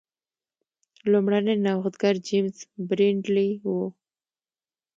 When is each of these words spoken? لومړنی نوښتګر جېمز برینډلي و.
لومړنی 1.11 1.55
نوښتګر 1.65 2.15
جېمز 2.27 2.57
برینډلي 2.87 3.49
و. 3.63 3.67